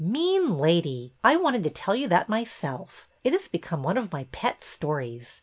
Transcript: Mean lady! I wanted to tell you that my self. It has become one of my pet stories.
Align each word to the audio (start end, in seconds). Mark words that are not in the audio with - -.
Mean 0.03 0.57
lady! 0.57 1.13
I 1.23 1.35
wanted 1.35 1.61
to 1.61 1.69
tell 1.69 1.93
you 1.95 2.07
that 2.07 2.27
my 2.27 2.43
self. 2.43 3.07
It 3.23 3.33
has 3.33 3.47
become 3.47 3.83
one 3.83 3.97
of 3.97 4.11
my 4.11 4.23
pet 4.31 4.63
stories. 4.63 5.39